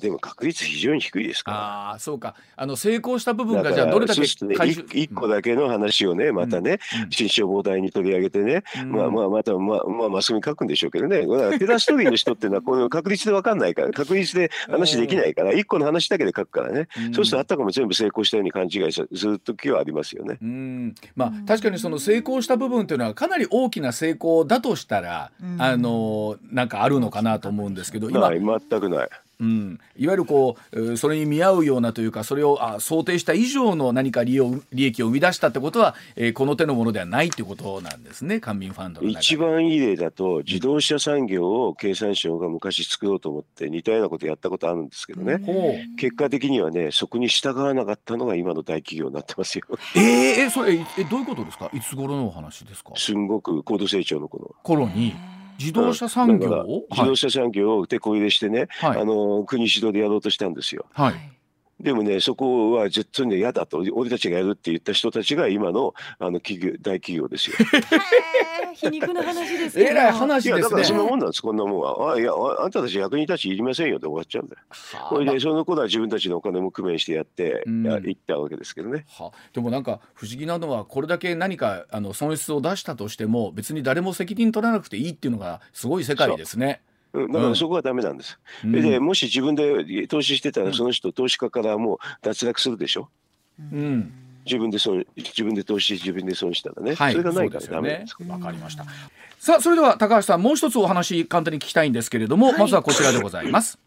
[0.00, 1.56] でも確率非常に低いですから。
[1.56, 2.34] ああ、そうか。
[2.56, 6.78] あの成功した部分がじゃあどれだけ回収、ね、一個だけの話をね、またね、
[7.10, 11.26] 新消防隊に取り上げてね、うん、まあまあまたまあまあマスコミ書くんでしょうけどね。
[11.58, 16.88] 手出し取りの人っていうのは この確率で分かんないから、確率で話できないから、一個の話だけで書くからね。
[16.98, 20.38] うん、そうするとあったかも全部成功したように勘違いする時はありますよね。
[20.40, 20.94] うん。
[21.16, 29.08] まあ確かにその成功した部分っていうのはかなり大きな成功だとしたら、あのなんかあるのかなと思うんですけど、今全くない。
[29.40, 38.38] うん、いわゆるこうそれに見合うようなというかそれをあ想定した以上の何か利用利益を生み出したってことは、えー、この手のものではないっていうことなんですね。
[38.38, 49.64] 官民ファンドの一番いい例だと自動車産業を経産省が昔作ろうと思って似たようなことやったことあるんですけどね、うん、結果的にはねそこに従わなかったのが今の大企業になってますよ。
[49.96, 51.70] えー、それえどういうことですか？
[51.72, 52.92] いつ頃のお話ですか？
[52.96, 54.54] すんごく高度成長の頃。
[54.62, 55.14] 頃に。
[55.58, 56.50] 自動車産業？
[56.50, 60.86] を、自動車産業を手こ入れしてね、はい、あの国主導でやろうとしたんですよ。
[60.92, 61.33] はい
[61.84, 67.56] でもね、そこは絶対に嫌だと、俺たちがやるって言った人たちが今のあの企業大企業ですよ。
[68.74, 70.62] 皮肉な話ですえらい話ですね。
[70.62, 72.14] だからそんなもんなんです、こんなもんは。
[72.14, 74.62] あいやあんたたち役人たちいりませんよって終わっちゃうんだよ。
[75.10, 79.04] これでその頃は自分たちのお金も工面してやって、うん、や行ったわけですけどね。
[79.08, 86.80] はでもなんか不思議なのはこれだけ何かあの損失を出したとしても別に誰も責任取らなくていいっていうのがすごい世界ですね。
[87.14, 88.38] だからそこはダメなんです。
[88.64, 93.08] うん、でもし自分で投資してたらその人、投資家からもう脱落するでしょ？
[93.58, 94.12] うん、
[94.44, 98.16] 自分で損自分で投資自分で損したらね、はい、それがないからダメです。
[98.28, 98.84] わ、ね、かりました。
[99.38, 103.78] さあそれでは高橋さんもう一つお話簡単に聞きたいんですけれども、はい、まずはこちらでございます。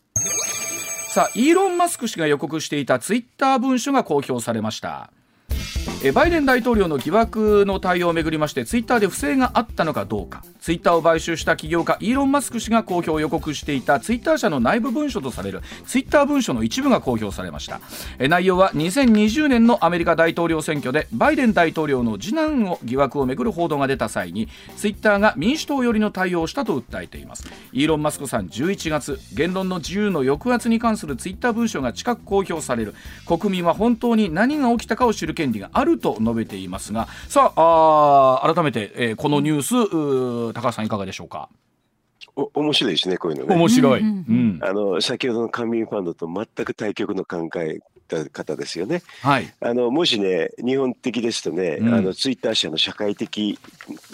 [1.09, 5.11] さあイーロン・マスク氏が予告していたツイッター文書が公表されました。
[6.07, 10.41] えバイデン大統領の疑惑の対応をめぐりましてツイッターで不正があったのかどうか。
[10.61, 17.81] ツイッターを買収した企業家イーロン・マスク氏が公表を予告していたツイッター社の内部文書とされるツイッター文書の一部が公表されました。
[18.19, 27.45] え内容は2020年のアメリカ大統領選挙でバイデン大統領の次男を疑惑をめぐる報道が出た際にツイッターが民主党寄りの対応をしたと訴えています。
[27.73, 32.93] イーロン・マスクさん11月言論の自由の抑圧に関するツイッター文書が近く公表される。
[33.25, 41.49] 国民は本当に何が起きたかを知る権利があると述べていますがさああ改めて、えー、このニュース高橋さんいかがでしょうか？
[42.35, 43.55] お面白いですねこういうのね。
[43.55, 47.79] 面白い、うん、あの先ほどの官民ファンドと全く対極の考え
[48.31, 49.01] 方ですよね。
[49.21, 53.59] はい、あのもしね日本的ですとね、うん、あのツイッター社の社会的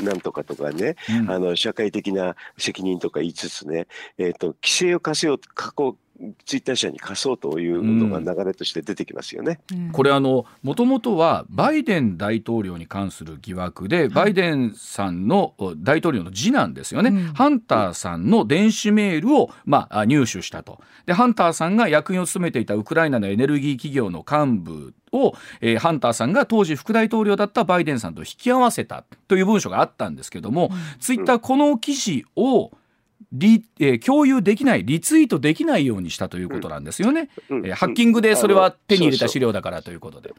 [0.02, 5.96] なんとかとかね、うん、あの社会的な責任とか言いつつね、えーと、規制を課せよう過去
[6.46, 9.60] ツイッター社に貸そうというのが流れとして出てきますよね。
[9.92, 20.80] これあのもともとはバイデン大統領に関する疑惑で、バイデンさんの大統領の次男ですよね、うん、ハンターさんの電子メールを、まあ、入手したと。
[21.06, 32.72] でハンターさんが役員を務めていたウクライナのエネルギー企業の幹部を、えー、ハンターさんが当時副大統領だったバイデンさんと引き合わせたという文書があったんですけども、うん、ツイッターこの記事を
[33.32, 40.34] リえー、共有できないリツイートできないようにしたということなんですよね、うん、えー、ハッキングでそれは手に入れた資料だからということで。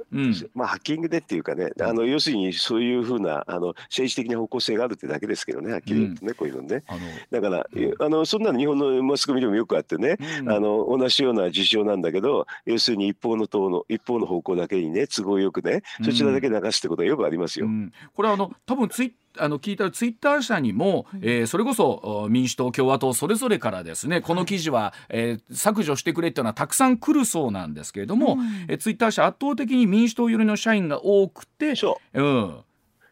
[0.54, 6.84] まあ、ハッキングでっていうかねあの要するにそういうふうなあの政治的な方向性があるってだけですけどねはっきり言ってね、うん、こういうのね。
[7.30, 7.66] だから、
[7.98, 10.16] あのそんなの日本のマスコミでもよくあってね、
[10.46, 17.68] あの同じような事象なんだけど要するに一方の党の一方の方向だけにね都合よくねそちらだけ流すってことはよくありますよ。
[18.14, 32.60] これあの多分ツイッあの聞いたツイッター社にも、えー、それこそ民主党共和党それぞれからですねこの記事は、えー、削除してくれっていうのはたくさん来るそうなんですけれども、うん、えツイッター社圧倒的に民主党寄りの社員が多くてそう、うん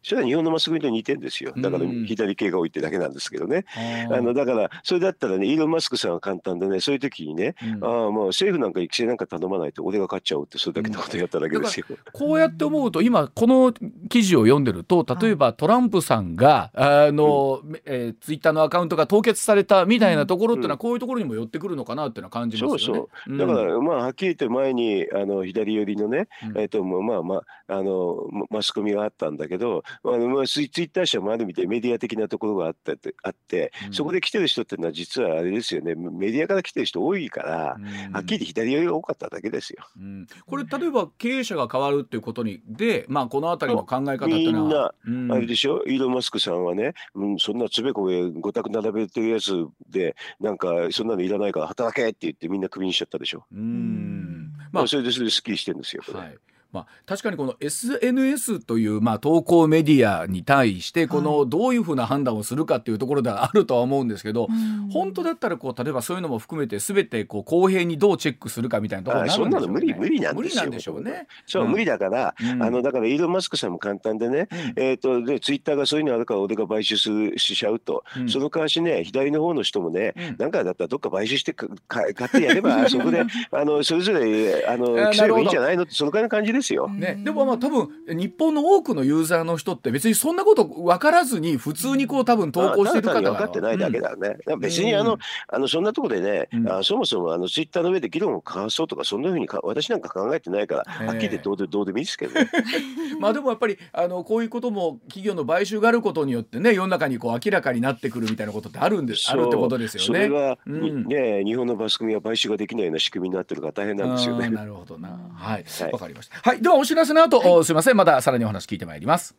[0.02, 1.52] それは日本のマスコミと似てんですよ。
[1.56, 3.64] だから左系が多いってだけなんですけどね。
[4.10, 11.86] あのだからそれだったらねイーロン・マスクさんは簡単でねそういう時にね、うん、ああもう政府なんか規制なんか頼まないと俺が勝っちゃうってそれだけのことやっただけですよ。
[11.88, 13.72] うん、こうやって思うと今この
[14.08, 22.84] 記事を読んでると例えばトランプさんがあの、うん、えー、ツイッターのアカウントが凍結されたみたいなところっていうのはこういうところにも寄ってくるのかなっていうのは感じますよね。
[22.84, 22.94] そう
[23.28, 23.38] そう。
[23.38, 39.84] だからまあはっきり言って前にあの左寄りのね、えっ、ー、とまあまああのマスコミがあったんだけどあのまあツイッター社もある意味でメディア的なところがあったってあって、うん、そこで来てる人っていうのは実はあれですよねメディアから来てる人多いから、うん、はっきり左寄りが多かっただけですよ。
[39.96, 45.82] うん、これ例えば経営者が変わるっていうことにで、まあ、この辺りの考え方っていうのはみんな、あれでしょ？
[45.84, 53.44] イーロン・マスクさんはね、うん、そんなつべこべごたく並べてるやつでなんかそんなのいらないから働けって言ってみんなクビにしちゃったでしょ？
[53.52, 54.52] うん。
[54.72, 56.02] まあ、それでそれですっきりしてるんですよ。
[56.14, 56.36] はい
[56.72, 64.48] まあ、確かにこの SNS というまあ投稿メディアに対してこのどういうふうな判断をするかっていうところではあるとは思うんですけど、
[64.90, 70.62] 本当だったらこう例えばそういうのも含めて全てこう公平にどうチェックするかみたいなところになるんでしょう、ね、無理無理なんですよ。
[70.62, 71.26] 無理なんでしょうね。
[71.46, 86.88] そう、うん、無理だから、うん、あのだからイーロン・マスクさんも簡単でね、うん、えっ、ー、とでツイッターがそういうのあるから俺が買収しちゃうと、その代わしね左の方の人もね、なんかだったらどっか買収してか買ってやればそこで あのそれぞれあの規制ばいいんじゃないのってそのくらいの感じですよ。
[86.88, 102.48] ね、でもはまあ多分日本の多くのユーザーの人って別にそんなこと分からずに普通にこう多分投稿してる方が分かってないだけだね、うん、別にあの,、あのそんなところでね、うん、あそもそもあのツイッターの上で議論を交わそうとかそんなふうにか私なんか考えてないからはっきり言ってどうでどうでもいいですけどね。
[103.20, 110.06] まあでもやっぱりあのこういうことも企業の買収があることによってね世の中にこう明らかになってくるみたいなことってあるんですあるってことですよね。
[110.06, 114.48] それは、うん、ね日本のマスコミは買収ができないような仕組みになってるから大変なんですよね。
[114.50, 115.08] なるほどな。
[115.34, 115.64] はい。
[115.80, 116.36] わ、はい、かりました。
[116.36, 117.96] はいではお知らせの後、はい、すみません。
[117.96, 119.34] まださらにお話聞いてまいります。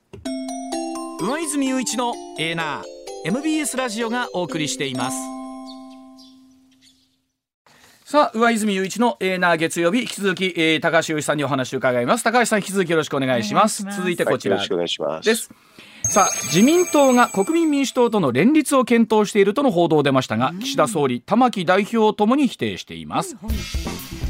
[1.21, 2.83] 上泉雄一のエーナー
[3.25, 5.17] MBS ラジオがお送りしています。
[8.05, 12.23] さあ上泉雄一のエーナー月曜日引き続き、えー、高橋由さんにお話を伺います。
[12.23, 13.83] 高橋さん引き続きよろしくお願いします。
[13.83, 15.25] 続いてこちら、はい、よろしくお願いします。
[15.25, 15.49] です
[16.09, 23.37] さあ自民党が国民民主党との連立を検討しているとの報道出ましたが岸田総理玉木代表ともに否定しています、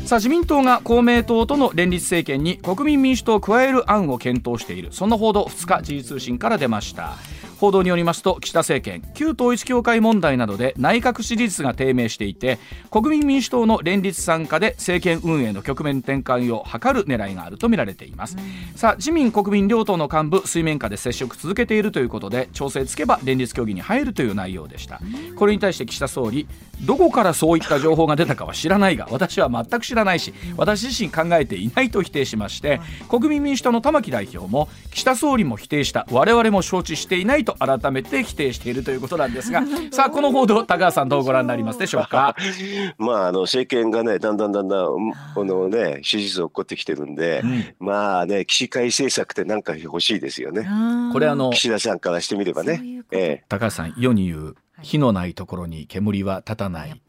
[0.06, 4.90] さあ自民党が公明党との連立政権に国民民主党を加える案を検討している。
[4.92, 7.18] そんな報道2日時事通信から出ました
[7.60, 12.60] 報道によりますと岸田政権旧統一教会問題などで内閣支持率が低迷していて
[12.92, 18.38] 国民民主党の連立参加で政権運営の局面転換を図る狙いがあるとみられています、
[18.76, 25.00] さあ自民国民両党の幹部水面下で接触続けているということで調整つけば連立協議に入るという内容でした。
[25.36, 26.48] これに対して岸田総理
[26.82, 36.08] どこからそういった情報が出たかは知らないが私は全く知らないし私自身考えていないと否定しまして国民民主党の玉木代表も岸田総理も否定した。
[36.12, 42.36] 我々も承知していないと改めて否定しているということなんですが さあこの報道高橋さんどうご覧になりますでしょうか？
[42.98, 50.68] まああの政権がねだんだんだんだんこのね支持率を起こってきてるんで、うん、まあね起死回政策ってなんか欲しいですよね
[51.12, 57.02] これあの岸田さんからしてみればねええ、高橋さん世に言う火のないところに煙は立たない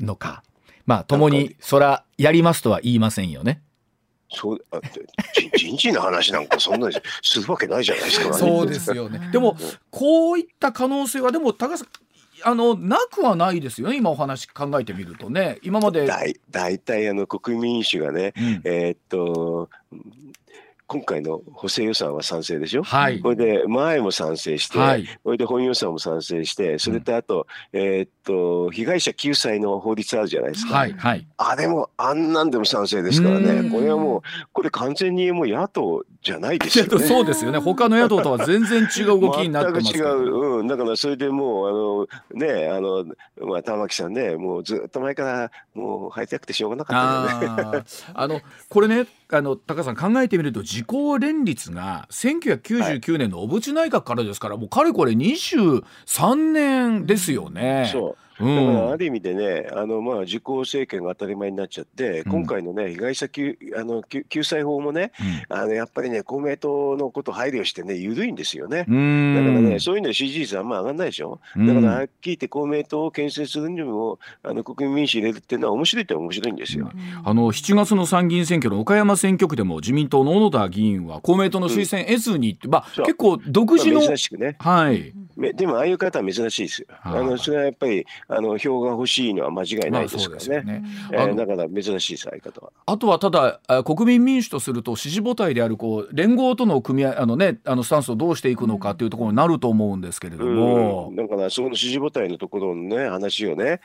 [0.00, 0.42] のか。
[0.86, 3.60] まあ共にそらやりますとは言いませんよね。
[4.32, 4.80] そうあ
[5.56, 9.30] 人事の話なんかそんなにするわけないじゃないですか、そうですよね。
[9.32, 9.56] でも
[9.90, 11.88] こういった可能性はでも高さん
[12.42, 15.58] あのなくはないですよね今お話考えてみるとね。
[15.62, 19.68] 今までだい大体あの国民民主がね、うん、えー、っと
[20.92, 22.82] 今回の補正予算は賛成でしょ？
[22.82, 30.74] はいこれで前も賛成して、はいこれで本予算も賛成して、それとあと、えーっと、被害者救済の法律あるじゃないですか。
[30.74, 33.60] はいはいあれも、あんなんでも賛成ですからうね。
[33.60, 34.22] んこれはもう、
[34.52, 36.98] これ完全にもう野党じゃないですよね。
[37.06, 43.04] そうですよね他の野党とは全然違う動きになってます全く違う、うん、だからそれでもう、あのね、あの、
[43.40, 47.84] まあ、玉木さんね、もうずっと前から、もう入りたくてしょうがなかったよね。
[48.14, 57.88] あのこれねあの高橋さん考えてみると時効連立が1999年の小渕内閣からですから、もうかれこれ23年ですよね。
[57.92, 58.29] そう。
[58.44, 65.12] うだからあんる意味でね、あのまあ時効政権が当たり前になっちゃって、うん今回のね、被害者救あの救救済法もね、
[65.48, 68.84] あのやっぱりね、公明党のこと配慮してね、緩いんですよね。
[68.88, 71.40] うんだからね、うんそういうの支持率あんま上がんないでしょ？
[71.56, 76.90] うんだからはっきり言って公明党を牽制するにも、あの国民民主入れるっていうのは面白いって面白いんですよ。
[77.24, 84.56] あの7月の参議院選挙の岡山選挙区でも自民党の小野田議員は公明党の推薦得ずにって、まあ、結構独自の、まあ珍しくね。
[84.58, 86.86] はい、めでもああいう方は珍しいですよ。
[87.02, 90.80] あのそれはやっぱりあの票が欲しいのは間違いまあないですからね。
[90.80, 90.84] ね。
[91.12, 92.72] えあのーだから珍しいです、ああいう方は。
[92.86, 103.80] あとはただあ国民民主とすると支持母体であるこう連合との組み合いあのねあのスタンスをどうしていくのかというところになると思うんですけれどもうん、だからそこの支持母体のところのね話をね、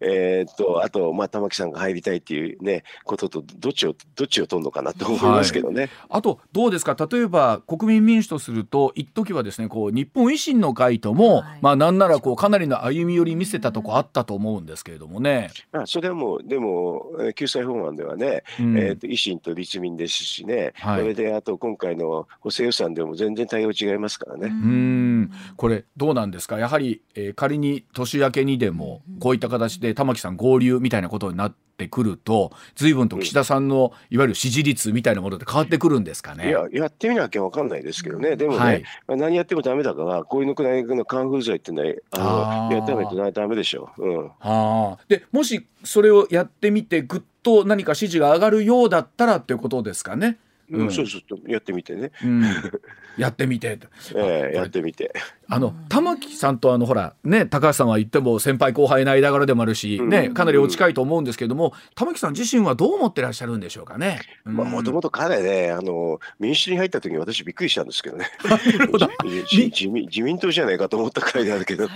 [0.00, 5.90] えーっとあとまあ玉木さんが入りたいっていうねこととどっちをどっちを取るのかなと思いますけどね。
[6.08, 6.96] あとどうですか？
[7.10, 15.50] 例えば国民民主とすると一時はですねこう日本維新の会とも、はいまあなんならこうかなりの歩み寄り見せたとこあったと思うんですけれどもね。
[15.72, 18.78] まあそれはもうでもえー救済法案ではね、うん。
[18.78, 21.00] えーっと維新と立民ですしね、はい。
[21.00, 24.48] それであと今回の補正予算でも全然対応違いますからね。
[24.48, 25.30] うん。
[25.56, 26.58] これどうなんですか？
[26.58, 36.48] やはり、えー仮に年明けにでもこういった形で玉木さん合流みたいなことになってくると随分と岸田さんのいわゆる支持率みたいなものって変わってくるんですかね？
[36.48, 38.82] いややってみなきゃわかんないですけどね、でもね、はい。
[39.06, 41.84] まあ何やってもダメだから、こういうのくらいのカンフル剤っていうの
[42.24, 43.77] はあやってないとダメでしょ。
[43.98, 44.24] うん。
[44.24, 50.38] はあ、でもしそれをやってみてぐっと何か支持が上がるようだったらっていうことですかね。
[50.70, 51.50] うん、そうそうそう。
[51.50, 52.42] やってみてね、うん、
[53.16, 53.78] やってみて。
[54.14, 55.12] えーやってみて。
[55.50, 60.08] あの玉木さんとあのほらね高橋さんは言っても先輩後輩の間柄でもあるし、うん。
[60.10, 64.20] ねかなりお近いと思うんですけども玉木さん自身はどう思ってらっしゃるんでしょうかね。
[64.44, 68.26] まあ、もともと彼ね、あの民主党に入った時に私びっくりしたんですけどね。
[69.50, 71.88] 自民自民党じゃないかと思ったくらいなんだけど。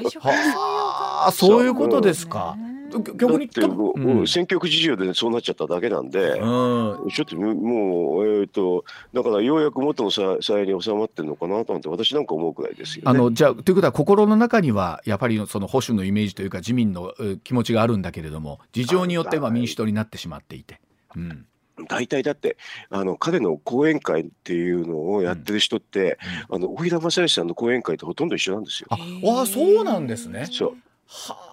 [1.27, 2.57] あそういうことですか。
[3.01, 13.11] 逆にだってもう、うんうん選挙区事情でそうなっちゃっただけなんで、うんちょっともう、えっ、と、だからようやく元のささやに収まってるのかなと思って、私なんか思うくらいですよね。
[13.11, 20.81] あのじゃあということは心の中にはやっぱりその保守のイメージというか自民のえ気持ちがあるんだけれども事情によっては民主党になってしまっていて。
[21.17, 21.47] うん
[21.89, 22.59] 大体だって
[22.91, 26.19] あの彼の講演会っていうのをやってる人って、
[26.51, 28.89] あの大平正義さんの講演会とほとんど一緒なんですよ。
[28.91, 30.47] あわあそうなんですね。
[30.53, 30.77] そう
[31.07, 31.53] はあ。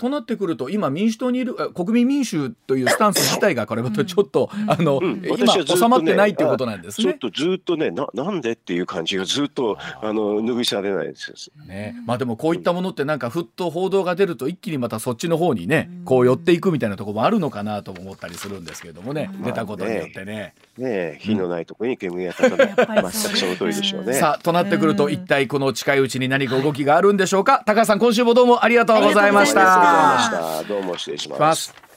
[0.00, 5.22] となってくると今民主党にいるあ国民民主というスタンス自体がこれまたちょっと、あの、うん。
[5.22, 7.12] 今収まってないっていうことなんですね。
[7.12, 10.10] ちょっとずっとねななんでっていう感じがずっとあ。
[10.10, 11.64] の拭い去れないですよ。
[11.66, 20.24] ね、まあでもこういったものってなんかふっと報道が出ると一気にまたそっちの方にねこう寄っていくみたいなところもあるのかなとも思ったりするんですけれどもね、出たことによってね。
[20.24, 20.54] ね
[20.88, 24.14] え火のないところに煙が立たない、やっぱり全くその通りでしょうね。
[24.14, 27.62] さあとなってくると一体この近いうちに何か動きがあるんでしょうか？
[27.66, 30.46] 高橋さん今週もどうもありがとうございましありがとうございた。
[30.46, 30.74] ました。
[30.74, 31.28] どうも失礼し。
[31.28, 31.89] ます